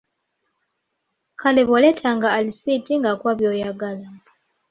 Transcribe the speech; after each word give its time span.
Kale 1.39 1.61
bwe 1.65 1.73
waleetanga 1.75 2.27
alisiiti 2.37 2.93
ng'akuwa 2.97 3.33
byoyagala. 3.39 4.07